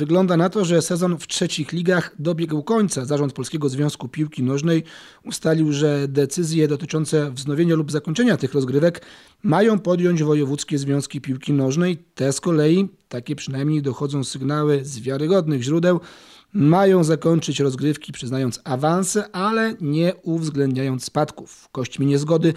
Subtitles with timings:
[0.00, 3.04] Wygląda na to, że sezon w trzecich ligach dobiegł końca.
[3.04, 4.84] Zarząd Polskiego Związku Piłki Nożnej
[5.24, 9.02] ustalił, że decyzje dotyczące wznowienia lub zakończenia tych rozgrywek
[9.42, 11.98] mają podjąć wojewódzkie związki piłki nożnej.
[12.14, 16.00] Te z kolei, takie przynajmniej dochodzą sygnały z wiarygodnych źródeł,
[16.52, 21.68] mają zakończyć rozgrywki przyznając awanse, ale nie uwzględniając spadków.
[21.72, 22.54] Kośćmi niezgody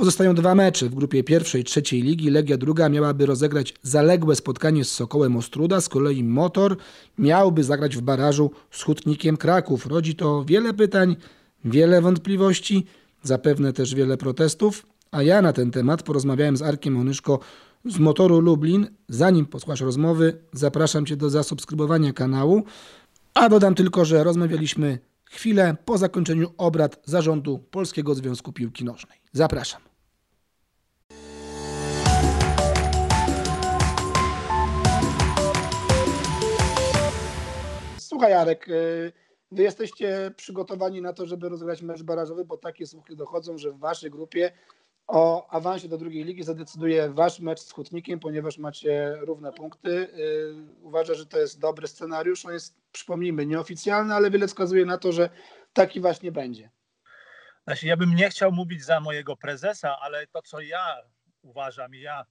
[0.00, 2.30] Pozostają dwa mecze w grupie pierwszej trzeciej ligi.
[2.30, 6.76] Legia druga miałaby rozegrać zaległe spotkanie z Sokołem Ostruda, z kolei Motor
[7.18, 9.86] miałby zagrać w barażu z Hutnikiem Kraków.
[9.86, 11.16] Rodzi to wiele pytań,
[11.64, 12.86] wiele wątpliwości,
[13.22, 17.38] zapewne też wiele protestów, a ja na ten temat porozmawiałem z Arkiem Onyszko
[17.84, 18.86] z Motoru Lublin.
[19.08, 22.62] Zanim posłuchasz rozmowy, zapraszam Cię do zasubskrybowania kanału,
[23.34, 29.18] a dodam tylko, że rozmawialiśmy chwilę po zakończeniu obrad zarządu Polskiego Związku Piłki Nożnej.
[29.32, 29.89] Zapraszam.
[38.20, 39.12] Słuchaj Jarek, y,
[39.50, 43.78] wy jesteście przygotowani na to, żeby rozegrać mecz barażowy, bo takie słuchy dochodzą, że w
[43.78, 44.52] waszej grupie
[45.06, 49.90] o awansie do drugiej ligi zadecyduje wasz mecz z Hutnikiem, ponieważ macie równe punkty.
[49.90, 52.46] Y, uważa, że to jest dobry scenariusz.
[52.46, 55.30] On jest, przypomnijmy, nieoficjalny, ale wiele wskazuje na to, że
[55.72, 56.70] taki właśnie będzie.
[57.64, 60.96] Znaczy, ja bym nie chciał mówić za mojego prezesa, ale to, co ja
[61.42, 62.24] uważam i ja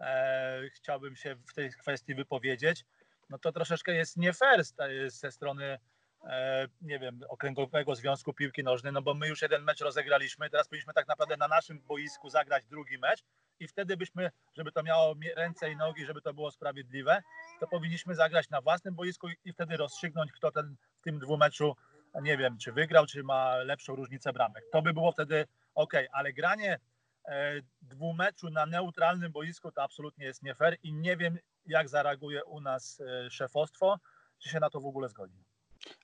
[0.00, 2.84] e, chciałbym się w tej kwestii wypowiedzieć,
[3.30, 4.62] no to troszeczkę jest nie fair
[5.06, 5.78] ze strony
[6.24, 10.68] e, nie wiem, Okręgowego Związku Piłki Nożnej, no bo my już jeden mecz rozegraliśmy, teraz
[10.68, 13.24] powinniśmy tak naprawdę na naszym boisku zagrać drugi mecz
[13.60, 17.22] i wtedy byśmy, żeby to miało ręce i nogi, żeby to było sprawiedliwe,
[17.60, 21.76] to powinniśmy zagrać na własnym boisku i wtedy rozstrzygnąć, kto ten w tym dwumeczu,
[22.22, 24.64] nie wiem, czy wygrał, czy ma lepszą różnicę bramek.
[24.72, 26.78] To by było wtedy ok, ale granie
[27.24, 31.38] e, dwumeczu na neutralnym boisku to absolutnie jest nie fair i nie wiem,
[31.70, 33.96] jak zareaguje u nas e, szefostwo,
[34.38, 35.44] czy się na to w ogóle zgodzi.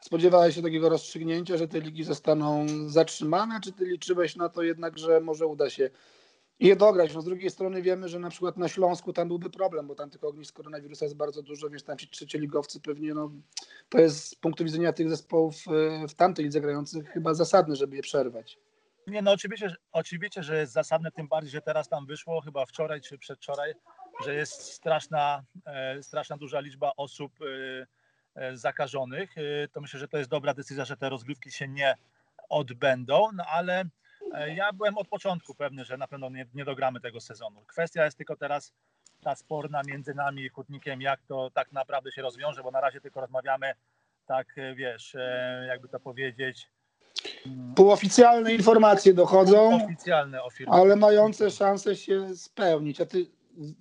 [0.00, 4.98] Spodziewałeś się takiego rozstrzygnięcia, że te ligi zostaną zatrzymane, czy ty liczyłeś na to jednak,
[4.98, 5.90] że może uda się
[6.60, 7.14] je dograć?
[7.14, 10.10] No z drugiej strony wiemy, że na przykład na Śląsku tam byłby problem, bo tam
[10.10, 13.30] tych ognisk koronawirusa jest bardzo dużo, więc tam ci trzecioligowcy pewnie, no
[13.88, 17.96] to jest z punktu widzenia tych zespołów e, w tamtej lidze grających chyba zasadne, żeby
[17.96, 18.58] je przerwać.
[19.06, 23.00] Nie, no oczywiście, oczywiście, że jest zasadne, tym bardziej, że teraz tam wyszło chyba wczoraj
[23.00, 23.74] czy przedwczoraj,
[24.24, 27.86] że jest straszna, e, straszna duża liczba osób e,
[28.42, 29.34] e, zakażonych.
[29.72, 31.94] To myślę, że to jest dobra decyzja, że te rozgrywki się nie
[32.48, 33.84] odbędą, no ale
[34.54, 37.64] ja byłem od początku pewny, że na pewno nie, nie dogramy tego sezonu.
[37.66, 38.72] Kwestia jest tylko teraz
[39.22, 43.00] ta sporna między nami i Hutnikiem, jak to tak naprawdę się rozwiąże, bo na razie
[43.00, 43.72] tylko rozmawiamy
[44.26, 45.16] tak, wiesz,
[45.68, 46.68] jakby to powiedzieć,
[47.76, 49.88] Półoficjalne informacje dochodzą,
[50.66, 53.00] ale mające szansę się spełnić.
[53.00, 53.26] A ty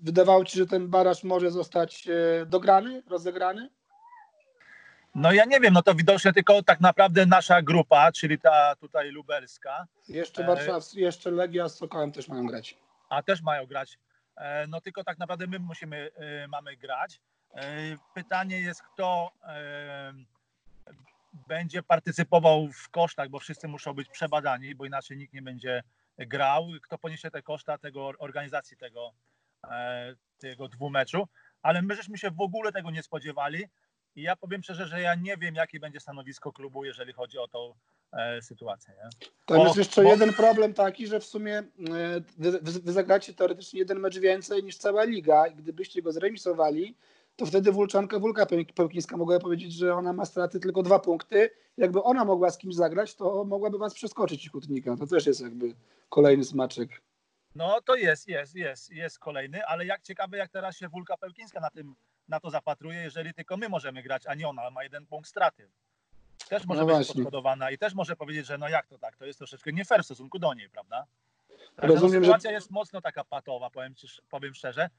[0.02, 3.70] wydawało ci, że ten baraż może zostać e, dograny, rozegrany?
[5.16, 9.12] No ja nie wiem, no to widocznie tylko tak naprawdę nasza grupa, czyli ta tutaj
[9.12, 9.88] lubelska.
[10.08, 12.78] Jeszcze e, Warszaw, jeszcze Legia z Sokołem też mają grać.
[13.10, 14.00] A też mają grać.
[14.38, 16.10] E, no tylko tak naprawdę my musimy,
[16.50, 17.22] mamy grać.
[18.14, 19.32] Pytanie jest, kto
[21.48, 25.84] będzie partycypował w kosztach, bo wszyscy muszą być przebadani, bo inaczej nikt nie będzie
[26.18, 26.68] grał.
[26.84, 29.12] Kto poniesie te koszta tego organizacji tego,
[30.38, 31.28] tego dwumeczu,
[31.62, 33.66] ale my żeśmy się w ogóle tego nie spodziewali
[34.16, 37.48] i ja powiem szczerze, że ja nie wiem, jakie będzie stanowisko klubu, jeżeli chodzi o
[37.48, 37.74] tą
[38.14, 38.94] e, sytuację.
[39.04, 39.10] Nie?
[39.46, 40.10] Tam jest jeszcze bo...
[40.10, 41.64] jeden problem taki, że w sumie e,
[42.38, 46.96] wy, wy zagracie teoretycznie jeden mecz więcej niż cała liga i gdybyście go zremisowali,
[47.36, 48.46] to wtedy Wulczanka, Wulka
[48.76, 51.50] Pełkińska mogła powiedzieć, że ona ma straty tylko dwa punkty.
[51.78, 54.98] Jakby ona mogła z kimś zagrać, to mogłaby was przeskoczyć i Hutnika.
[54.98, 55.74] To też jest jakby
[56.10, 56.90] kolejny smaczek.
[57.56, 61.60] No to jest, jest, jest, jest kolejny, ale jak ciekawe, jak teraz się Wulka Pełkińska
[61.60, 61.96] na, tym,
[62.28, 65.70] na to zapatruje, jeżeli tylko my możemy grać, a nie ona, ma jeden punkt straty.
[66.50, 69.26] Też może no być podkodowana i też może powiedzieć, że no jak to tak, to
[69.26, 71.06] jest troszeczkę nie fair w stosunku do niej, prawda?
[71.76, 72.54] Także Rozumiem, no, sytuacja że...
[72.54, 73.94] jest mocno taka patowa, powiem,
[74.30, 74.90] powiem szczerze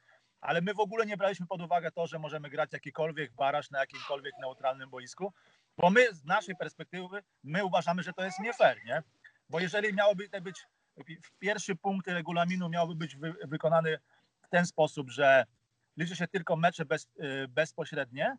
[0.41, 3.81] ale my w ogóle nie braliśmy pod uwagę to, że możemy grać jakikolwiek baraż na
[3.81, 5.33] jakimkolwiek neutralnym boisku,
[5.77, 9.03] bo my z naszej perspektywy, my uważamy, że to jest nie fair, nie?
[9.51, 10.67] Bo jeżeli miałoby to być,
[11.39, 13.99] pierwszy punkt regulaminu miałby być wy, wykonany
[14.43, 15.47] w ten sposób, że
[15.97, 18.37] liczy się tylko mecze bez, y, bezpośrednie,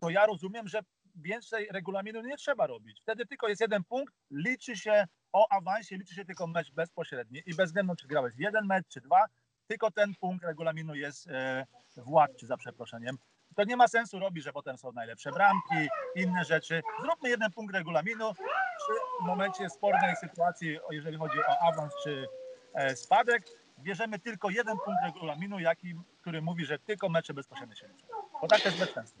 [0.00, 0.80] to ja rozumiem, że
[1.14, 3.00] więcej regulaminu nie trzeba robić.
[3.00, 7.54] Wtedy tylko jest jeden punkt, liczy się o awansie, liczy się tylko mecz bezpośredni i
[7.54, 9.24] bez względu czy grałeś jeden mecz czy dwa,
[9.66, 13.18] tylko ten punkt regulaminu jest e, władczy, za przeproszeniem.
[13.56, 16.82] To nie ma sensu robić, że potem są najlepsze bramki, inne rzeczy.
[17.02, 18.32] Zróbmy jeden punkt regulaminu
[18.78, 22.26] przy momencie spornej sytuacji, jeżeli chodzi o awans czy
[22.74, 23.42] e, spadek.
[23.78, 28.06] Bierzemy tylko jeden punkt regulaminu, jaki, który mówi, że tylko mecze bezpośrednie się liczą.
[28.42, 29.14] Bo tak jest bez sensu.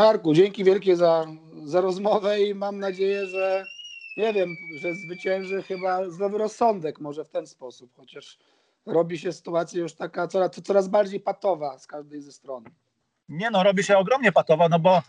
[0.00, 1.26] Arku, dzięki wielkie za,
[1.64, 3.64] za rozmowę i mam nadzieję, że
[4.16, 8.38] nie wiem, że zwycięży chyba zdrowy rozsądek może w ten sposób, chociaż
[8.86, 12.64] robi się sytuacja już taka coraz, coraz bardziej patowa z każdej ze stron.
[13.28, 15.02] Nie no, robi się ogromnie patowa, no bo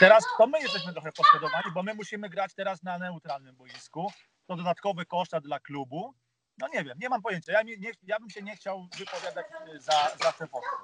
[0.00, 4.12] teraz to my jesteśmy trochę poszkodowani, bo my musimy grać teraz na neutralnym boisku.
[4.46, 6.14] To dodatkowe koszta dla klubu.
[6.58, 7.52] No nie wiem, nie mam pojęcia.
[7.52, 9.46] Ja, nie, ja bym się nie chciał wypowiadać
[9.78, 10.76] za, za Cefowską.